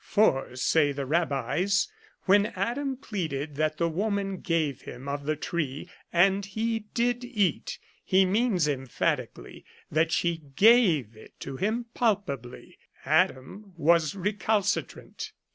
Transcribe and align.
For, 0.03 0.55
say 0.55 0.91
the 0.93 1.05
Rabbis, 1.05 1.87
when 2.23 2.47
Adam 2.47 2.97
pleaded 2.97 3.53
that 3.57 3.77
the 3.77 3.87
woman 3.87 4.37
gave 4.37 4.81
him 4.81 5.07
of 5.07 5.25
the 5.27 5.35
tree, 5.35 5.91
and 6.11 6.43
he 6.43 6.85
did 6.95 7.23
eat, 7.23 7.77
he 8.03 8.25
means 8.25 8.67
emphatically 8.67 9.63
that 9.91 10.11
she 10.11 10.41
gave 10.55 11.15
it 11.15 11.35
him 11.45 11.85
palpably. 11.93 12.79
Adam 13.05 13.73
was 13.77 14.15
recalci 14.15 14.81
trant. 14.87 15.33